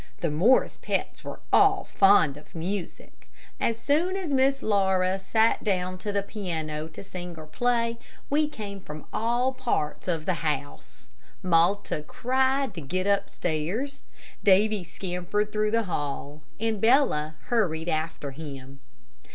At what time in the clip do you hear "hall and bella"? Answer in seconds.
15.83-17.35